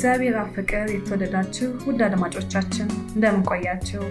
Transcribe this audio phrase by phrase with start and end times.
[0.00, 4.02] በእግዚአብሔር አብ ፍቅር የተወደዳችሁ ውድ አድማጮቻችን እንደምን ቆያችሁ?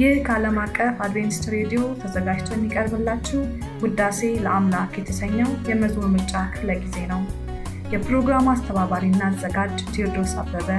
[0.00, 3.40] ይህ ከዓለም አቀፍ አድቬንቲስት ሬዲዮ ተዘጋጅቶ የሚቀርብላችሁ
[3.82, 7.20] ውዳሴ ለአምላክ የተሰኘው የመዝሙር ምርጫ ክፍለ ጊዜ ነው።
[7.92, 10.70] የፕሮግራሙ አስተባባሪና አዘጋጅ ቴዎድሮስ አበበ፣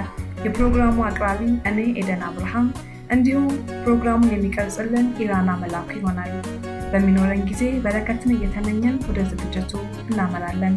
[0.46, 1.42] የፕሮግራሙ አቅራቢ
[1.72, 2.70] እኔ ኤደን አብርሃም
[3.16, 3.48] እንዲሁም
[3.84, 6.34] ፕሮግራሙን የሚቀርጽልን ኢራና መላኩ ይሆናል።
[6.92, 9.74] በሚኖረን ጊዜ በረከትን እየተመኘን ወደ ዝግጅቱ
[10.06, 10.76] እናመራለን።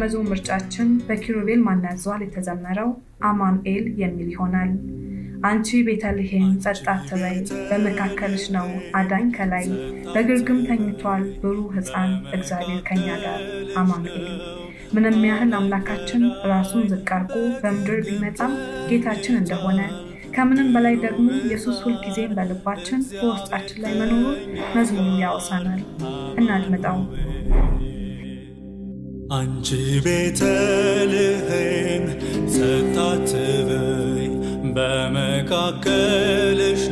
[0.00, 2.90] የመዝሙር ምርጫችን በኪሩቤል ያዘዋል የተዘመረው
[3.22, 4.70] አማኑኤል የሚል ይሆናል።
[5.42, 7.36] አንቺ ቤተልሔም ጸጥ አትበይ፣
[7.68, 8.66] በመካከልሽ ነው
[8.98, 9.66] አዳኝ ከላይ፣
[10.14, 13.42] በግርግም ተኝቷል ብሩህ ሕፃን እግዚአብሔር ከኛ ጋር
[13.76, 14.26] አማኑኤል።
[14.94, 17.10] ምንም ያህል አምላካችን ራሱን ዝቅ
[17.62, 18.54] በምድር ቢመጣም
[18.90, 19.80] ጌታችን እንደሆነ
[20.34, 24.38] ከምንም በላይ ደግሞ ኢየሱስ ሁልጊዜም በልባችን በውስጣችን ላይ መኖሩን
[24.76, 25.82] መዝሙሩ ያወሳናል።
[26.40, 26.98] እናድምጠው።
[29.30, 29.68] አንቺ
[30.04, 32.04] ቤተልሔም
[32.54, 34.24] ጸጥ አትበይ፣
[34.76, 35.62] በመካከልሽ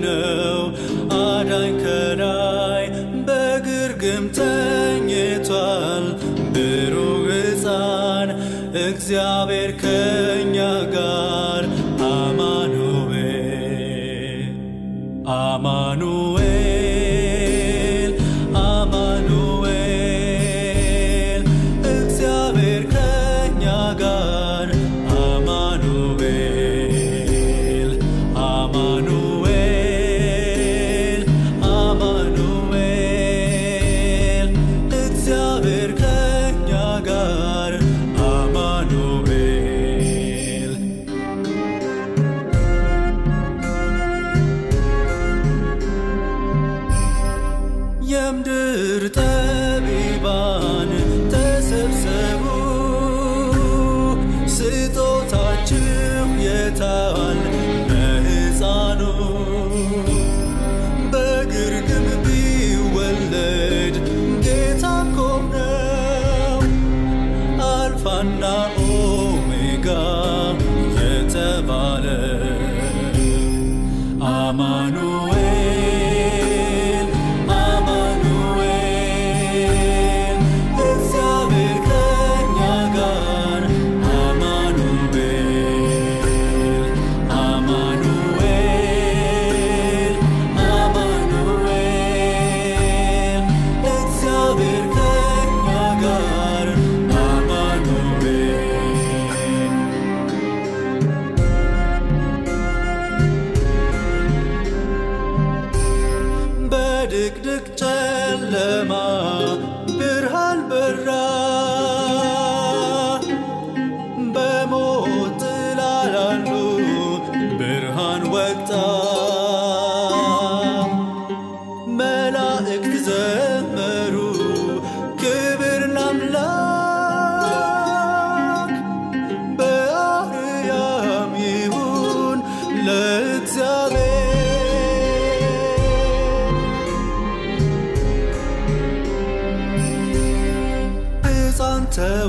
[0.05, 0.61] ነው
[1.19, 2.85] አዳኝ ከላይ፣
[3.29, 6.07] በግርግም ተኝቷል
[6.55, 8.31] ብሩህ ሕፃን
[8.87, 10.57] እግዚአብሔር ከኛ
[10.95, 11.65] ጋር
[12.13, 13.35] አማኑኤል
[15.39, 16.18] አማኑኤል
[28.79, 29.18] አማኑኤል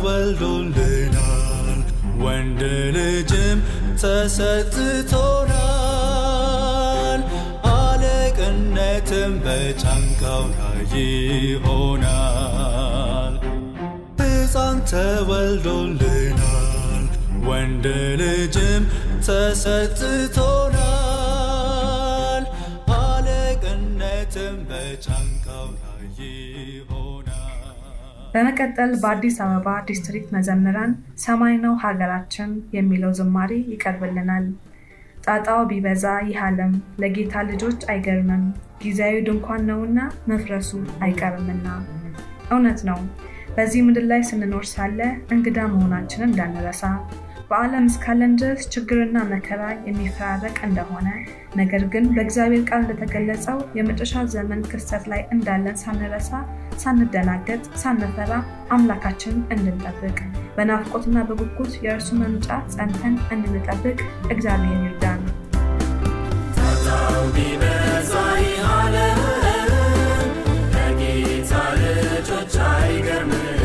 [0.02, 1.80] ተወልዶልናል፣
[2.24, 2.62] ወንድ
[2.96, 3.58] ልጅም
[4.02, 4.42] ተሰጥቶናል።
[7.72, 10.80] አለቅነትም በጫንቃው ላይ
[11.44, 13.36] ይሆናል።
[14.22, 16.54] ሕፃን ተወልዶልናል፣
[17.50, 17.86] ወንድ
[18.22, 18.84] ልጅም
[19.28, 20.79] ተሰጥቶናል።
[28.34, 30.92] በመቀጠል በአዲስ አበባ ዲስትሪክት መዘምራን
[31.24, 34.46] ሰማይ ነው ሀገራችን የሚለው ዝማሬ ይቀርብልናል።
[35.26, 38.44] ጣጣው ቢበዛ ይህ ዓለም ለጌታ ልጆች አይገርምም፣
[38.84, 40.00] ጊዜያዊ ድንኳን ነውና
[40.30, 40.70] መፍረሱ
[41.06, 41.66] አይቀርምና።
[42.52, 43.00] እውነት ነው።
[43.56, 45.00] በዚህ ምድር ላይ ስንኖር ሳለ
[45.36, 46.84] እንግዳ መሆናችንን እንዳንረሳ
[47.50, 51.08] በዓለም እስካለን ድረስ ችግርና መከራ የሚፈራረቅ እንደሆነ
[51.60, 56.32] ነገር ግን በእግዚአብሔር ቃል እንደተገለጸው የመጨረሻ ዘመን ክስተት ላይ እንዳለን ሳንረሳ፣
[56.84, 58.34] ሳንደናገጥ፣ ሳንፈራ
[58.76, 60.18] አምላካችንን እንድንጠብቅ
[60.58, 63.98] በናፍቆትና በጉጉት የእርሱ መምጫ ጸንተን እንድንጠብቅ
[64.34, 65.24] እግዚአብሔር ይርዳን።
[67.34, 69.20] ቢበዛ ይህ ዓለም
[70.76, 73.59] ለጌታ ልጆች አይገርምም፣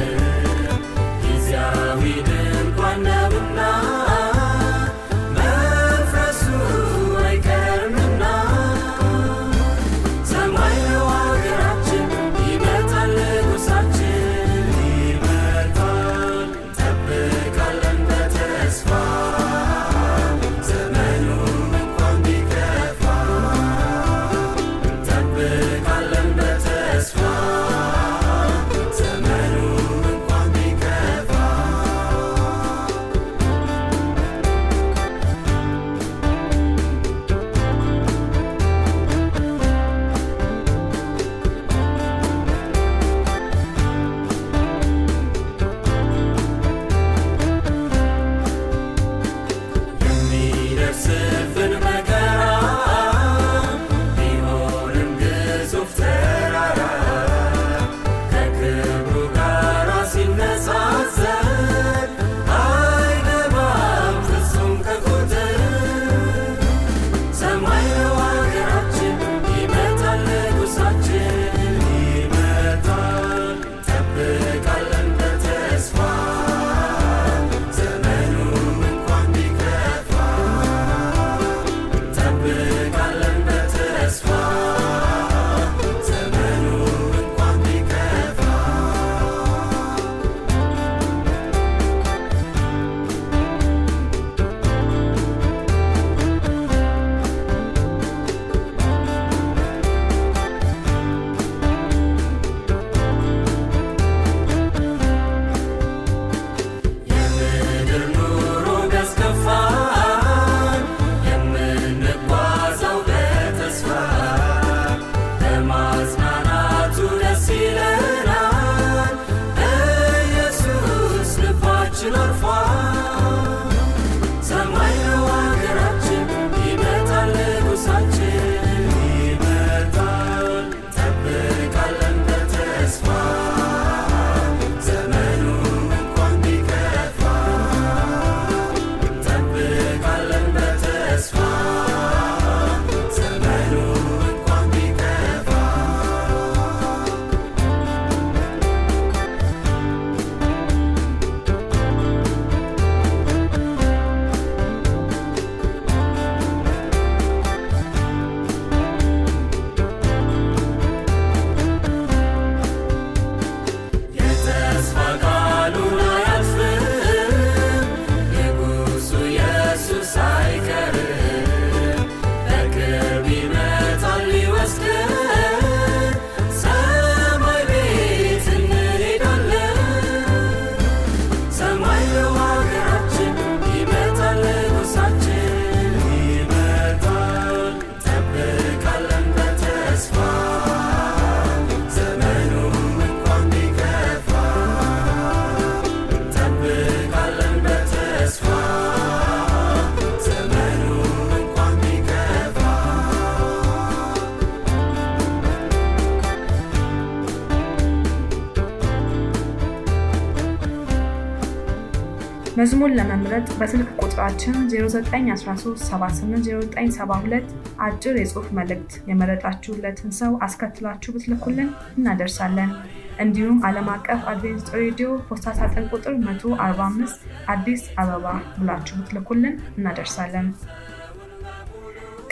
[212.64, 217.50] መዝሙር ለመምረጥ በስልክ ቁጥራችን 0913780972
[217.86, 221.68] አጭር የጽሑፍ መልእክት የመረጣችሁለትን ሰው አስከትላችሁ ብትልኩልን
[221.98, 222.70] እናደርሳለን።
[223.18, 227.20] እንዲሁም ዓለም አቀፍ አድቬንቲስት ሬዲዮ ፖስታ ሳጥን ቁጥር 145
[227.54, 230.48] አዲስ አበባ ብላችሁ ብትልኩልን እናደርሳለን።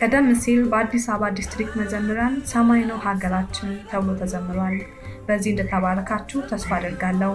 [0.01, 4.77] ቀደም ሲል በአዲስ አበባ ዲስትሪክት መዘምራን ሰማይ ነው ሀገራችን ተብሎ ተዘምሯል።
[5.27, 7.33] በዚህ እንደተባረካችሁ ተስፋ አደርጋለሁ።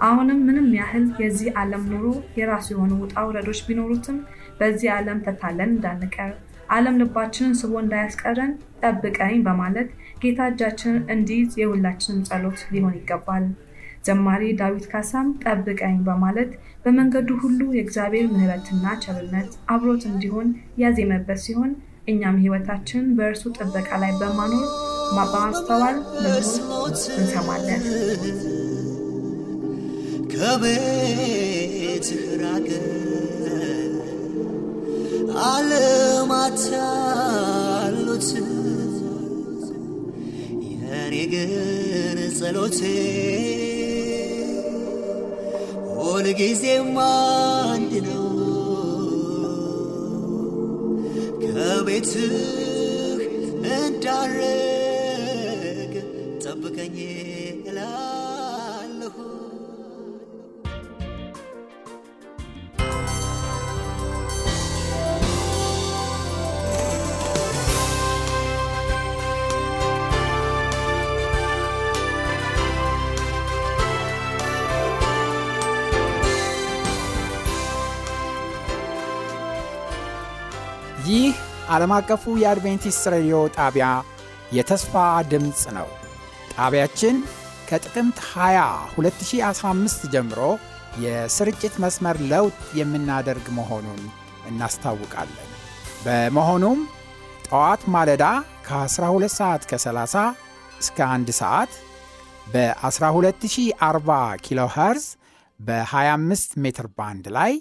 [0.00, 2.06] አሁንም ምንም ያህል የዚህ ዓለም ኑሮ
[2.38, 4.18] የራሱ የሆኑ ውጣ ውረዶች ቢኖሩትም
[4.60, 6.32] በዚህ ዓለም ተታለን እንዳንቀር
[6.70, 9.88] ዓለም ልባችንን ስቦ እንዳያስቀረን ጠብቀኝ በማለት
[10.22, 13.46] ጌታ እጃችንን እንዲይዝ የሁላችንም ጸሎት ሊሆን ይገባል።
[14.06, 16.50] ዘማሪ ዳዊት ካሳም ጠብቀኝ በማለት
[16.84, 20.50] በመንገዱ ሁሉ የእግዚአብሔር ምሕረትና ቸርነት አብሮት እንዲሆን
[20.82, 21.72] ያዜመበት ሲሆን
[22.08, 24.66] እኛም ሕይወታችን በእርሱ ጥበቃ ላይ በማኖር
[25.16, 26.86] በማስተዋል መዝሙር
[27.16, 27.82] እንሰማለን።
[30.38, 32.68] ከቤትህ ራቀ።
[35.46, 38.28] ዓለማት ያሉት
[40.66, 42.80] የኔ ግን ጸሎቴ።
[45.98, 48.26] ሁልጊዜም አንድ ነው።
[51.44, 52.36] ከቤትህ
[53.76, 54.65] እንዳረግ
[81.76, 83.86] ዓለም አቀፉ የአድቬንቲስት ሬዲዮ ጣቢያ
[84.52, 84.92] የተስፋ
[85.30, 85.88] ድምፅ ነው።
[86.54, 87.16] ጣቢያችን
[87.68, 88.62] ከጥቅምት 20
[88.98, 90.40] 2015 ጀምሮ
[91.04, 94.00] የስርጭት መስመር ለውጥ የምናደርግ መሆኑን
[94.50, 95.50] እናስታውቃለን።
[96.04, 96.80] በመሆኑም
[97.48, 98.24] ጠዋት ማለዳ
[98.68, 100.24] ከ12 ሰዓት ከ30
[100.80, 101.72] እስከ 1 ሰዓት
[102.54, 104.16] በ12040
[104.46, 105.06] ኪሎ ኸርዝ
[105.60, 107.52] በ25 ሜትር ባንድ ላይ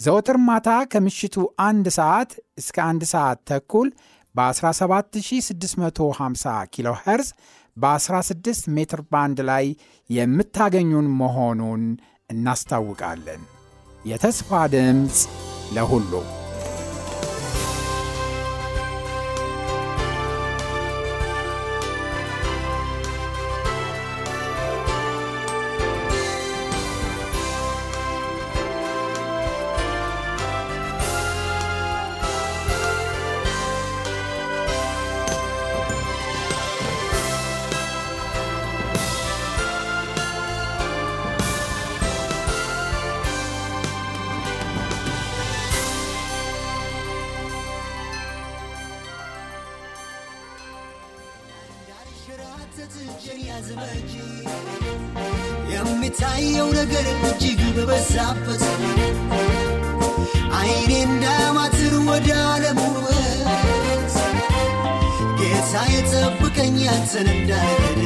[0.00, 3.88] ዘወትር ማታ ከምሽቱ አንድ ሰዓት እስከ አንድ ሰዓት ተኩል
[4.34, 7.28] በ17650 ኪሎ ኸርዝ
[7.76, 9.66] በ16 ሜትር ባንድ ላይ
[10.10, 11.82] የምታገኙን መሆኑን
[12.30, 13.42] እናስታውቃለን።
[14.04, 15.18] የተስፋ ድምፅ
[15.76, 16.12] ለሁሉ
[66.90, 68.00] ያንተን እንዳልገደ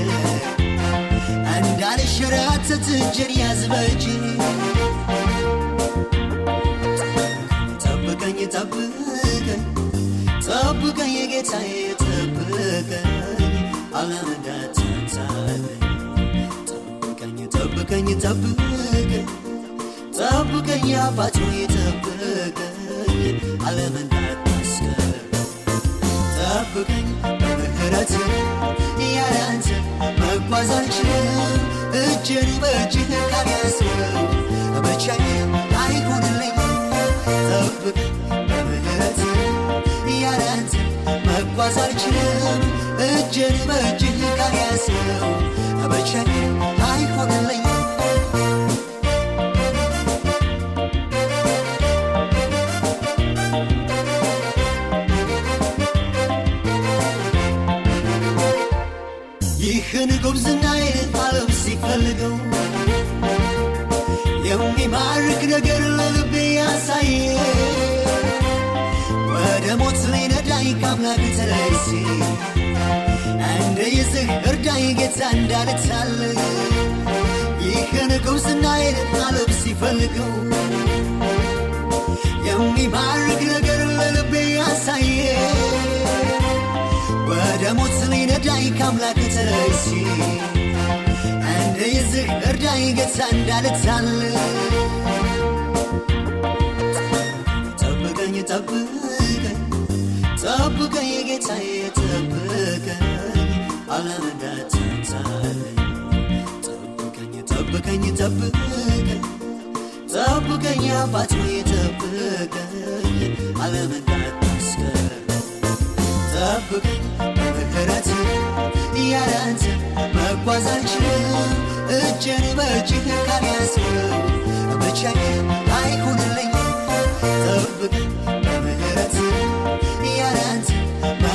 [1.59, 4.05] እንዳልሸራተት እጄን ያዝ በእጅ
[7.85, 9.63] ጠብቀኝ ጠብቀኝ
[10.47, 11.71] ጠብቀኝ ጌታዬ
[12.03, 12.91] ጠብቀኝ
[13.95, 15.65] ዓለም እንዳትንሳለኝ
[16.71, 19.27] ጠብቀኝ ጠብቀኝ ጠብቀኝ
[20.19, 20.87] ጠብቀኝ
[21.41, 22.59] ሆይ ጠብቀኝ
[24.03, 25.13] እንዳታስቀር
[26.39, 27.09] ጠብቀኝ
[27.41, 28.13] በምህረት
[29.25, 29.69] ያለ አንተ
[30.21, 31.61] መጓዝ አልችልም
[32.01, 34.27] እጅን በእጅህ ካልያዝከው
[35.83, 36.57] አይሆንልኝ
[37.49, 38.13] ጠብቀኝ
[38.49, 39.21] በምህረት
[40.17, 40.75] ያለ አንተ
[41.29, 42.63] መጓዝ አልችልም
[43.09, 45.33] እጅን በእጅህ ካልያዝከው
[46.89, 47.64] አይሆንልኝ
[70.97, 71.87] ሊነዳኝ ከአምላክ ተለይቼ
[73.57, 76.13] እንደ ይዝህ እርዳኝ ጌታ እንዳልታል
[77.65, 80.31] ይህን ጉብዝናዬን ዓለም ሲፈልገው
[82.49, 85.19] የሚማርክ ነገር ለልቤ ያሳየ
[87.31, 89.85] ወደ ሞት ሊነዳኝ ከአምላክ ተለይቼ
[91.57, 94.09] እንደ ይዝህ እርዳኝ ጌታ እንዳልታል
[97.81, 98.84] ጠብቀኝ ጠብቀኝ
[101.45, 103.03] ጠብቀኝ ጌታዬ ጠብቀኝ
[103.95, 105.79] ዓለም እንዳትንሳለኝ
[106.69, 107.35] ጠብቀኝ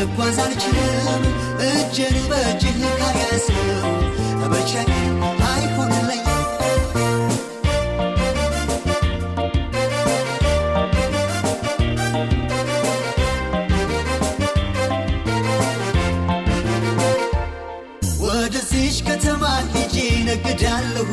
[0.01, 1.23] መጓዝ አልችልም።
[1.67, 3.87] እጅን በእጅህ ካልያዝነው
[4.51, 4.91] መቼም
[5.49, 6.23] አይሆንልኝ
[18.23, 19.95] ወደዚች ከተማ ሄጄ
[20.27, 21.07] ነግዳለሁ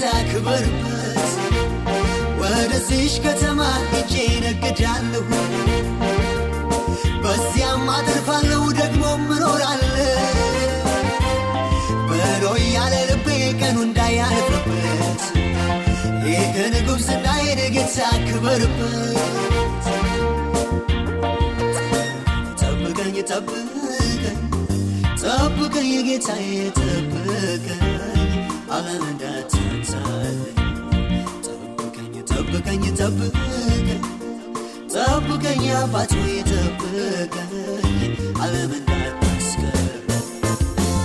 [0.00, 1.16] ክበርበት
[2.40, 4.12] ወደዚሽ ከተማ ሄጄ
[4.44, 5.24] ነግዳለሁ።
[7.24, 9.96] በዚያም አትርፋለሁ ደግሞ እኖራለሁ።
[12.10, 13.26] ብሎ ያለ ልቤ
[13.60, 15.22] ቀኑ እንዳያልፍበት
[16.28, 19.86] ይህን ጉብዝናዬን ጌታ ክበርበት
[22.62, 24.38] ጠብቀኝ ጠብቀኝ
[25.22, 27.66] ጠብቀኝ ጌታዬ ጠብቀኝ።
[29.00, 29.67] እንዳትንሳለኝ
[31.46, 33.88] ጠብቀኝ ጠብቀኝ ጠብቀኝ
[34.94, 37.32] ጠብቀኝ አባት ሆይ ጠብቀኝ
[38.42, 39.86] ዓለም እንዳታስቀር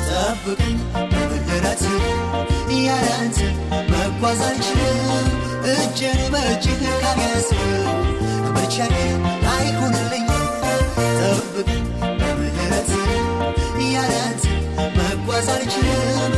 [0.10, 0.78] ጠብቀኝ
[1.12, 1.84] በምህረት
[2.80, 3.40] ያለ አንተ
[3.92, 5.28] መጓዝ አልችልም
[5.74, 8.00] እጄን በእጅህ ካገዝከው
[8.56, 8.96] ብቻዬ
[9.54, 10.28] አይሁንልኝ
[11.20, 11.86] ጠብቀኝ
[12.20, 12.92] በምህረት
[13.94, 14.46] ያለ አንተ
[14.98, 16.34] መጓዝ አልችልም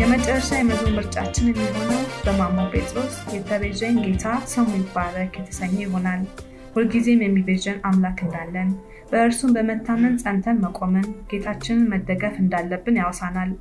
[0.00, 6.22] የመጨረሻ የመዝሙር ምርጫችን የሚሆነው በማሞ ጴጥሮስ የተቤዠኝ ጌታ ስሙ ይባረክ የተሰኘ ይሆናል።
[6.74, 8.70] ሁልጊዜም የሚቤዠን አምላክ እንዳለን
[9.10, 13.52] በእርሱም በመታመን ጸንተን መቆምን ጌታችንን መደገፍ እንዳለብን ያወሳናል።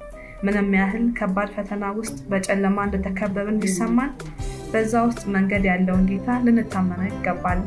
[0.44, 4.14] ምንም ያህል ከባድ ፈተና ውስጥ በጨለማ እንደተከበብን ቢሰማን
[4.72, 7.60] በዛ ውስጥ መንገድ ያለውን ጌታ ልንታመነው ይገባል።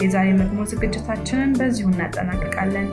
[0.00, 2.88] የዛሬ መዝሙር ዝግጅታችንን በዚሁ እናጠናቅቃለን።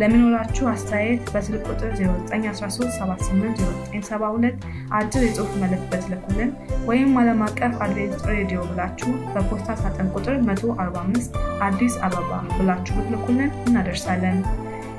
[0.00, 4.54] ለሚኖራችሁ አስተያየት በስልክ ቁጥር 0913780972
[4.98, 6.50] አጭር የጽሑፍ መልእክት በትልኩልን
[6.88, 11.36] ወይም ዓለም አቀፍ አድቬንት ሬዲዮ ብላችሁ በፖስታ ሳጥን ቁጥር 145
[11.68, 14.38] አዲስ አበባ ብላችሁ ብትልኩልን እናደርሳለን።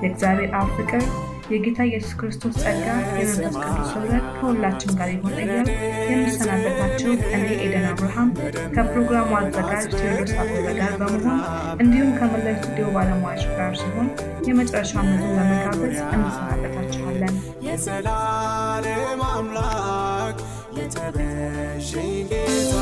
[0.04, 1.04] የእግዚአብሔር አብ ፍቅር
[1.49, 5.69] የጌታ ኢየሱስ ክርስቶስ ጸጋ የመንፈስ ቅዱስ ኅብረት ከሁላችን ጋር ይሁን እያል
[6.12, 8.30] የምሰናበታችሁ እኔ ኤደን አብርሃም
[8.75, 11.39] ከፕሮግራሙ አዘጋጅ ቴዎድሮስ አበበ ጋር በመሆን
[11.84, 14.10] እንዲሁም ከመላው ስቱዲዮ ባለሙያዎች ጋር ሲሆን
[14.49, 17.36] የመጨረሻ መዝሙር ለመጋበዝ እንሰናበታችኋለን።
[17.67, 20.39] የዘላለም አምላክ
[20.80, 22.81] የተቤዠኝ ጌታ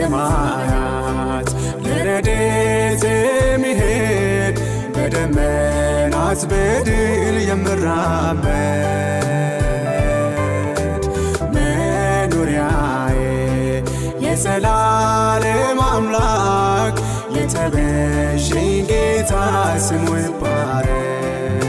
[0.00, 1.48] በሰማያት
[1.84, 3.02] ለረድኤት
[3.44, 4.56] የሚሄድ
[4.94, 8.44] በደመናት በድል የምራመድ
[11.54, 13.18] መኖሪያዬ
[14.24, 16.96] የዘላለም አምላክ
[17.36, 19.32] የተቤዠኝ ጌታ
[19.86, 21.64] ስሙ ይባረክ።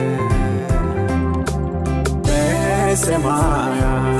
[2.27, 4.18] በሰማያት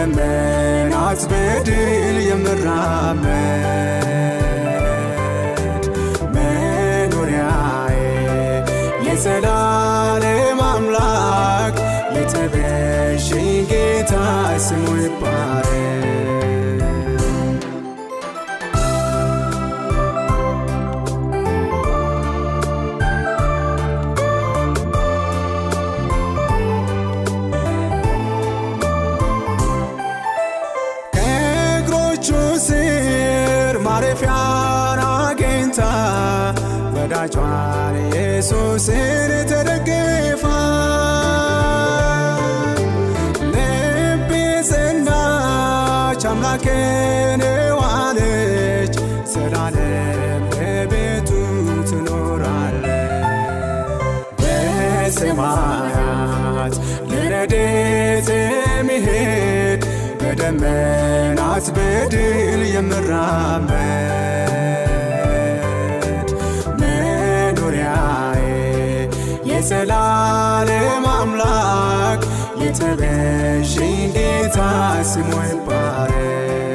[0.00, 1.88] በደመናት በድል
[2.26, 3.24] የምራመድ
[6.34, 7.96] መኖሪያዬ
[9.06, 11.76] የዘላለም አምላክ
[12.16, 14.14] የተቤዠኝ ጌታ
[14.66, 15.67] ስሙ ይባረክ።
[38.50, 40.42] ወዳጇን ኢየሱስን ተደግፋ
[43.52, 44.30] ልቤ
[44.68, 47.42] ጸናች አምላክን
[47.80, 48.94] ዋለች
[49.32, 51.30] ዘላለም በቤቱ
[51.90, 53.12] ትኖራለች።
[55.00, 56.74] በሰማያት
[57.12, 59.82] ለረድኤት የሚሄድ
[60.22, 64.57] በደመናት በድል የምራመድ
[69.58, 72.20] የዘላለም አምላክ
[72.62, 74.58] የተቤዠኝ ጌታ
[75.04, 76.67] ስሙ ይባረክ።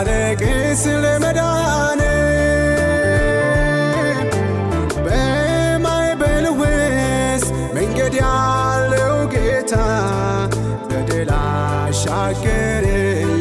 [0.00, 0.40] ሳላልቅ
[0.80, 2.00] ስለ መዳኔ
[5.04, 6.44] በማዕበል
[7.76, 9.72] መንገድ ያለው ጌታ
[10.90, 13.32] በድል አሻገረኝ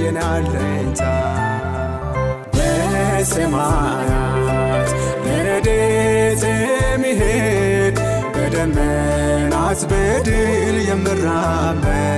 [2.56, 4.90] በሰማያት
[5.26, 7.98] በረድኤት የሚሄድ
[8.36, 12.17] በደመናት በድል የምራመድ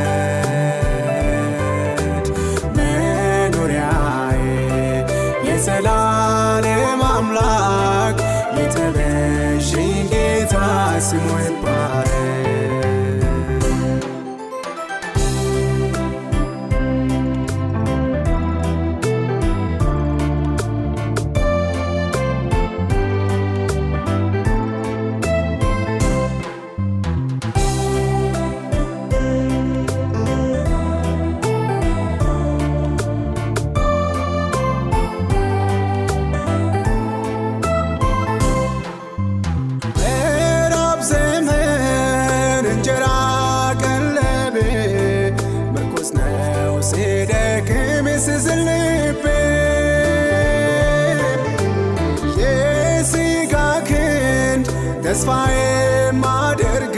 [55.10, 56.92] ክንድ ተስፋ የማደርገው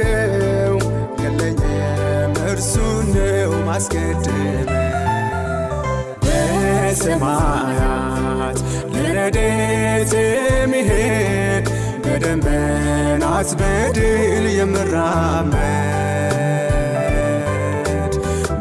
[1.21, 2.73] የለኝም እርሱ
[3.09, 4.67] ነው ማስቀድመው
[7.03, 8.57] በሰማያት
[8.95, 11.65] ለረድኤት የሚሄድ
[12.03, 15.55] በደመናት በድል የምራመድ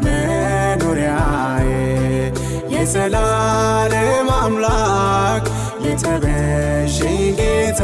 [0.05, 1.67] መኖሪያዬ
[2.75, 5.45] የዘላለም አምላክ
[6.03, 7.81] የተቤዠኝ ጌታ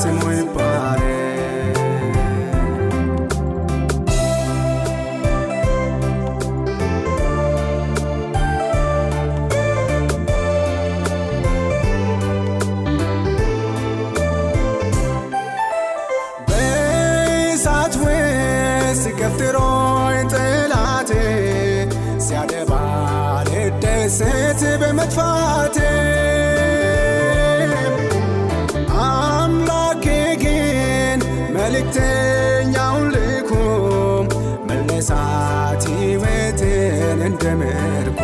[0.00, 1.78] ስሙ ይባረክ።
[16.48, 21.10] በእሳት ውስጥ ገፍትሮኝ ጠላቴ
[22.26, 22.72] ሲያደባ
[23.48, 25.76] ልደሰት በመጥፋቴ
[37.26, 38.18] እንደ ምርኮ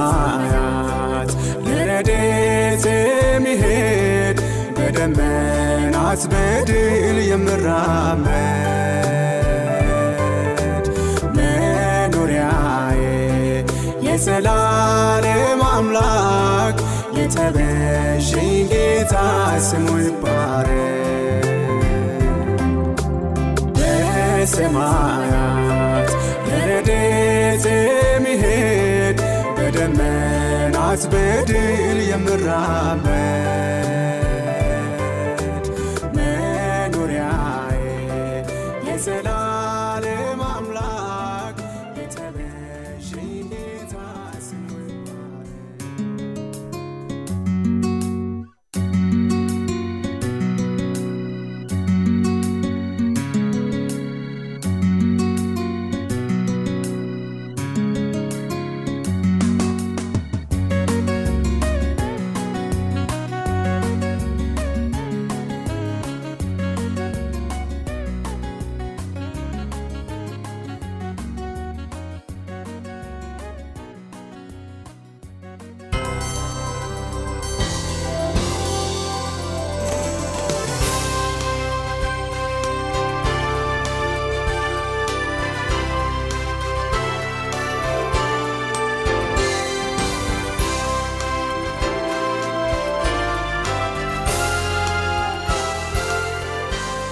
[0.00, 1.30] በሰማያት
[1.66, 4.38] ለረድኤት የሚሄድ
[4.78, 8.26] በደመናት በድል የምራመድ
[11.36, 13.00] መኖሪያዬ
[14.08, 16.76] የዘላለም አምላክ
[17.18, 19.14] የተቤዠኝ ጌታ
[19.68, 21.44] ስሙ ይባረክ።
[23.78, 25.67] በሰማያት
[26.88, 29.18] ለረድኤት የሚሄድ?
[29.56, 33.67] በደመናት በድል የምራመድ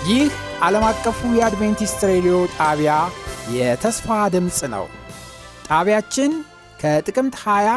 [0.08, 0.26] ይህ
[0.62, 2.92] ዓለም አቀፉ የአድቬንቲስት ሬዲዮ ጣቢያ
[3.54, 4.84] የተስፋ ድምፅ ነው።
[5.68, 6.32] ጣቢያችን
[6.80, 7.72] ከጥቅምት 20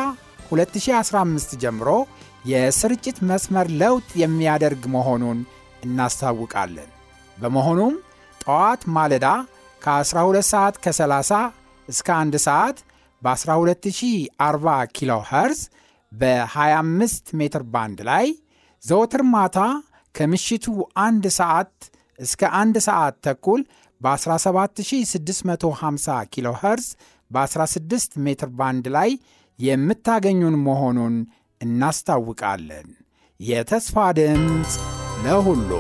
[0.52, 1.90] 2015 ጀምሮ
[2.52, 5.40] የስርጭት መስመር ለውጥ የሚያደርግ መሆኑን
[5.84, 6.90] እናስታውቃለን።
[7.38, 7.96] በመሆኑም
[8.42, 9.28] ጠዋት ማለዳ
[9.82, 11.42] ከ12 ሰዓት ከ30
[11.88, 12.80] እስከ 1 ሰዓት
[13.22, 15.62] በ12040 ኪሎ ኸርዝ
[16.12, 18.28] በ25 ሜትር ባንድ ላይ
[18.84, 19.58] ዘወትር ማታ
[20.16, 20.66] ከምሽቱ
[21.04, 21.74] አንድ ሰዓት
[22.20, 23.62] እስከ አንድ ሰዓት ተኩል
[24.02, 26.88] በ17650 ኪሎ ኸርዝ
[27.32, 29.10] በ16 ሜትር ባንድ ላይ
[29.60, 31.16] የምታገኙን መሆኑን
[31.62, 32.88] እናስታውቃለን።
[33.40, 34.74] የተስፋ ድምፅ
[35.24, 35.72] ለሁሉ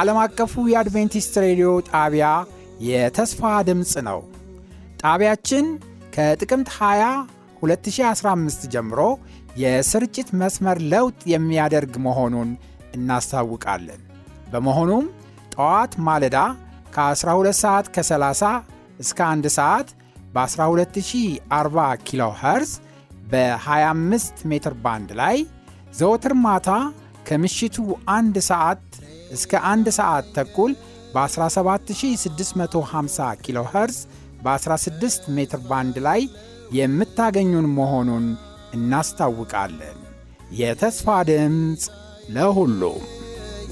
[0.00, 2.26] ዓለም አቀፉ የአድቬንቲስት ሬዲዮ ጣቢያ
[2.86, 4.20] የተስፋ ድምፅ ነው።
[5.02, 5.66] ጣቢያችን
[6.14, 7.08] ከጥቅምት 20
[7.62, 9.00] 2015 ጀምሮ
[9.62, 12.50] የስርጭት መስመር ለውጥ የሚያደርግ መሆኑን
[12.94, 14.00] እናስታውቃለን።
[14.52, 15.04] በመሆኑም
[15.54, 16.38] ጠዋት ማለዳ
[16.96, 18.52] ከ12 ሰዓት ከ30
[19.04, 19.90] እስከ 1 ሰዓት
[20.34, 22.72] በ12040 ኪሎ ኸርዝ
[23.32, 25.36] በ25 ሜትር ባንድ ላይ
[26.00, 26.70] ዘወትር ማታ
[27.28, 27.76] ከምሽቱ
[28.14, 28.82] አንድ ሰዓት
[29.30, 30.72] እስከ አንድ ሰዓት ተኩል
[31.14, 33.98] በ17650 ኪሎ ኸርዝ
[34.44, 36.20] በ16 ሜትር ባንድ ላይ
[36.72, 38.26] የምታገኙን መሆኑን
[38.74, 39.98] እናስታውቃለን።
[40.60, 41.82] የተስፋ ድምፅ
[42.28, 43.02] ለሁሉም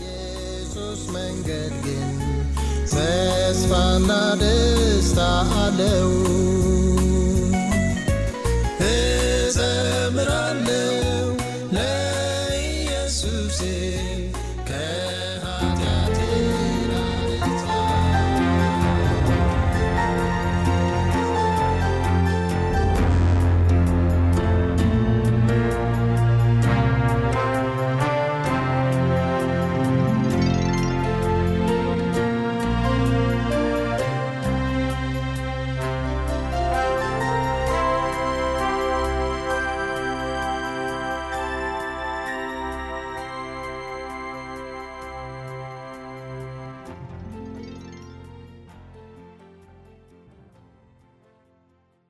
[0.02, 2.08] የኢየሱስ መንገድ ግን
[2.92, 4.10] ተስፋና
[4.42, 5.18] ደስታ
[5.58, 6.10] አለው።
[8.88, 10.67] እዘምራለሁ